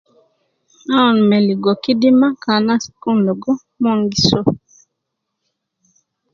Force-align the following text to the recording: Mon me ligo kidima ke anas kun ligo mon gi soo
Mon 0.93 1.15
me 1.27 1.37
ligo 1.47 1.71
kidima 1.83 2.27
ke 2.41 2.49
anas 2.57 2.83
kun 3.01 3.17
ligo 3.27 3.51
mon 3.81 3.99
gi 4.11 4.19
soo 4.27 4.51